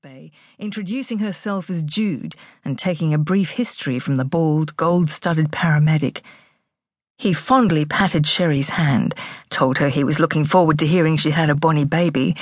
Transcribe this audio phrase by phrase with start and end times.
[0.00, 2.34] bay, introducing herself as Jude
[2.64, 6.22] and taking a brief history from the bald, gold studded paramedic.
[7.18, 9.14] He fondly patted Sherry's hand,
[9.50, 12.34] told her he was looking forward to hearing she'd had a bonny baby,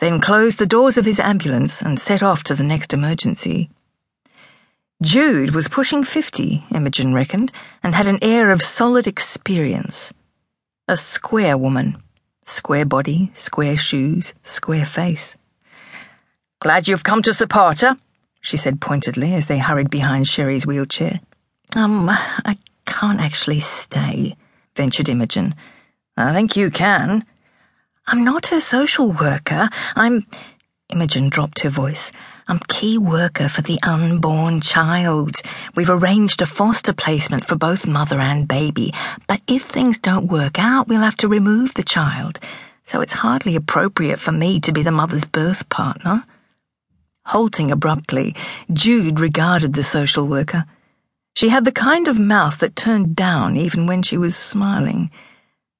[0.00, 3.70] then closed the doors of his ambulance and set off to the next emergency.
[5.00, 10.12] Jude was pushing 50, Imogen reckoned, and had an air of solid experience.
[10.88, 12.02] A square woman.
[12.44, 15.36] Square body, square shoes, square face.
[16.60, 17.96] Glad you've come to support her,
[18.40, 21.20] she said pointedly as they hurried behind Sherry's wheelchair.
[21.76, 24.34] Um, I can't actually stay,
[24.74, 25.54] ventured Imogen.
[26.16, 27.24] I think you can.
[28.08, 29.68] I'm not a social worker.
[29.94, 30.26] I'm.
[30.88, 32.10] Imogen dropped her voice.
[32.48, 35.36] I'm key worker for the unborn child.
[35.76, 38.92] We've arranged a foster placement for both mother and baby,
[39.28, 42.40] but if things don't work out, we'll have to remove the child.
[42.86, 46.24] So it's hardly appropriate for me to be the mother's birth partner.
[47.28, 48.34] Halting abruptly,
[48.72, 50.64] Jude regarded the social worker.
[51.36, 55.10] She had the kind of mouth that turned down even when she was smiling.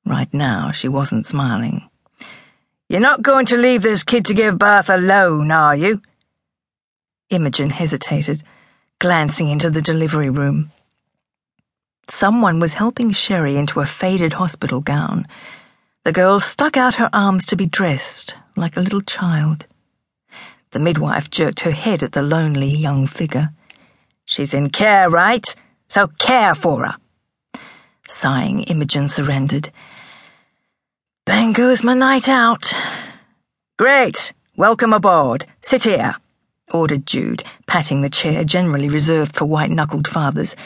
[0.05, 1.89] Right now, she wasn't smiling.
[2.91, 6.03] You're not going to leave this kid to give birth alone, are you?
[7.31, 8.43] Imogen hesitated,
[8.99, 10.71] glancing into the delivery room.
[12.11, 15.27] Someone was helping Sherry into a faded hospital gown.
[16.05, 19.67] The girl stuck out her arms to be dressed, like a little child.
[20.71, 23.51] The midwife jerked her head at the lonely young figure.
[24.25, 25.55] She's in care, right?
[25.89, 26.97] So care for her.
[28.07, 29.71] Sighing, Imogen surrendered.
[31.25, 32.73] Bang goes my night out.
[33.79, 34.33] Great.
[34.57, 35.47] Welcome aboard.
[35.63, 36.15] Sit here,
[36.73, 40.57] ordered Jude, patting the chair generally reserved for white knuckled fathers.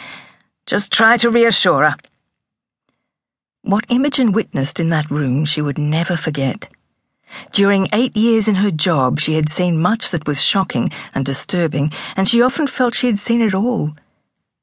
[0.67, 1.97] Just try to reassure her.
[3.63, 6.69] What Imogen witnessed in that room she would never forget.
[7.53, 11.93] During eight years in her job, she had seen much that was shocking and disturbing,
[12.17, 13.95] and she often felt she had seen it all.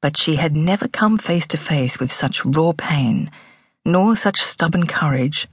[0.00, 3.30] But she had never come face to face with such raw pain,
[3.84, 5.48] nor such stubborn courage.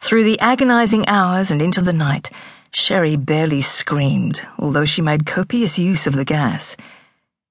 [0.00, 2.30] Through the agonizing hours and into the night,
[2.70, 6.76] Sherry barely screamed, although she made copious use of the gas.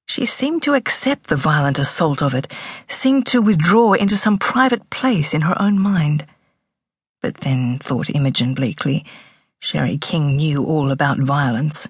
[0.06, 2.52] She seemed to accept the violent assault of it,
[2.88, 6.26] seemed to withdraw into some private place in her own mind.
[7.22, 9.06] But then, thought Imogen bleakly,
[9.60, 11.88] Sherry King knew all about violence.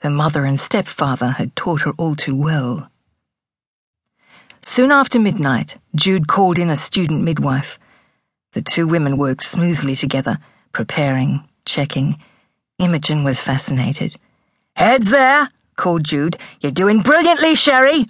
[0.00, 2.90] Her mother and stepfather had taught her all too well.
[4.60, 7.78] Soon after midnight, Jude called in a student midwife.
[8.52, 10.38] The two women worked smoothly together,
[10.72, 12.18] preparing, checking.
[12.78, 14.16] Imogen was fascinated.
[14.76, 16.36] Heads there, called Jude.
[16.60, 18.06] You're doing brilliantly, Sherry.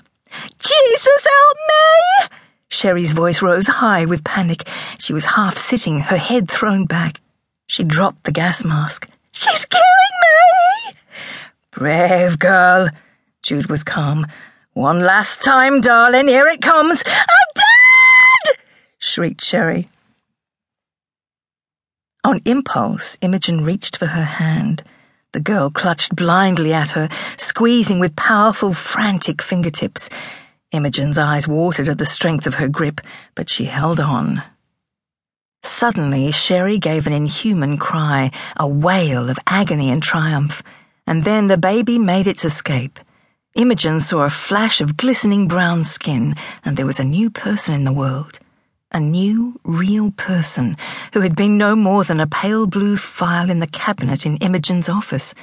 [0.58, 2.37] Jesus help me!
[2.68, 4.68] Sherry's voice rose high with panic.
[4.98, 7.20] She was half sitting, her head thrown back.
[7.66, 9.08] She dropped the gas mask.
[9.32, 9.84] She's killing
[10.86, 10.94] me!
[11.72, 12.88] Brave girl.
[13.42, 14.26] Jude was calm.
[14.74, 17.02] One last time, darling, here it comes.
[17.06, 18.58] I'm dead!
[18.98, 19.88] shrieked Sherry.
[22.24, 24.82] On impulse, Imogen reached for her hand.
[25.32, 30.10] The girl clutched blindly at her, squeezing with powerful, frantic fingertips.
[30.70, 33.00] Imogen's eyes watered at the strength of her grip,
[33.34, 34.42] but she held on.
[35.62, 40.62] Suddenly, Sherry gave an inhuman cry, a wail of agony and triumph,
[41.06, 43.00] and then the baby made its escape.
[43.54, 46.34] Imogen saw a flash of glistening brown skin,
[46.64, 48.38] and there was a new person in the world.
[48.92, 50.76] A new, real person
[51.14, 54.88] who had been no more than a pale blue file in the cabinet in Imogen's
[54.88, 55.34] office.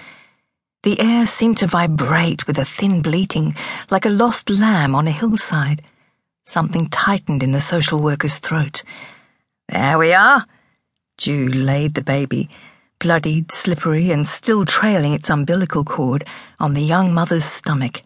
[0.86, 3.56] The air seemed to vibrate with a thin bleating,
[3.90, 5.82] like a lost lamb on a hillside.
[6.46, 8.84] Something tightened in the social worker's throat.
[9.68, 10.46] There we are.
[11.18, 12.52] Jude laid the baby,
[13.00, 16.24] bloodied, slippery, and still trailing its umbilical cord,
[16.60, 18.04] on the young mother's stomach.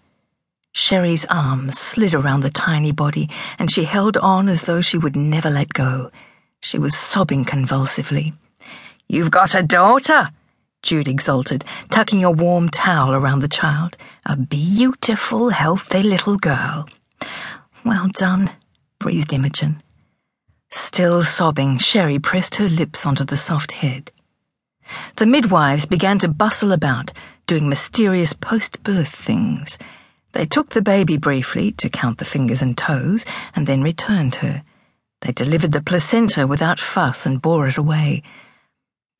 [0.72, 5.17] Sherry's arms slid around the tiny body, and she held on as though she would
[5.17, 6.11] never let go.
[6.61, 8.31] She was sobbing convulsively.
[9.09, 10.29] You've got a daughter,
[10.81, 13.97] Jude exulted, tucking a warm towel around the child.
[14.26, 16.87] A beautiful, healthy little girl.
[17.84, 18.52] Well done,
[18.97, 19.81] breathed Imogen.
[20.72, 24.11] Still sobbing, Sherry pressed her lips onto the soft head.
[25.17, 27.11] The midwives began to bustle about,
[27.46, 29.78] doing mysterious post birth things.
[30.31, 34.64] They took the baby briefly to count the fingers and toes, and then returned her.
[35.22, 38.23] They delivered the placenta without fuss and bore it away.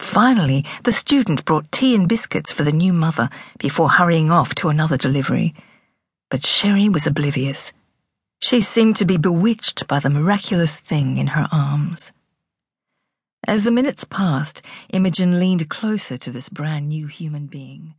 [0.10, 3.30] Finally, the student brought tea and biscuits for the new mother
[3.60, 5.54] before hurrying off to another delivery.
[6.32, 7.74] But Sherry was oblivious.
[8.42, 12.12] She seemed to be bewitched by the miraculous thing in her arms.
[13.46, 17.94] As the minutes passed, Imogen leaned closer to this brand new human being.